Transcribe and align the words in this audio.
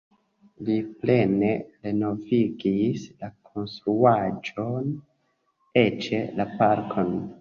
Li 0.69 0.75
plene 1.03 1.49
renovigis 1.87 3.05
la 3.25 3.29
konstruaĵon 3.51 4.89
eĉ 5.83 6.09
la 6.41 6.49
parkon. 6.61 7.15